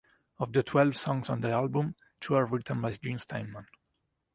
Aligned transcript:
Of 0.39 0.51
the 0.51 0.63
twelve 0.63 0.97
songs 0.97 1.29
on 1.29 1.41
the 1.41 1.51
album, 1.51 1.95
two 2.19 2.33
are 2.33 2.47
written 2.47 2.81
by 2.81 2.93
Jim 2.93 3.19
Steinman. 3.19 3.67